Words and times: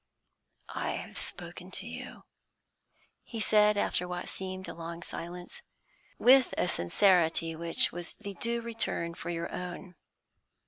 "I 0.69 0.93
have 0.93 1.19
spoken 1.19 1.69
to 1.73 1.85
you," 1.85 2.23
he 3.21 3.39
said, 3.39 3.77
after 3.77 4.07
what 4.07 4.29
seemed 4.29 4.67
a 4.67 4.73
long 4.73 5.03
silence, 5.03 5.61
"with 6.17 6.55
a 6.57 6.67
sincerity 6.67 7.55
which 7.55 7.91
was 7.91 8.15
the 8.15 8.33
due 8.33 8.63
return 8.63 9.13
for 9.13 9.29
your 9.29 9.53
own. 9.53 9.93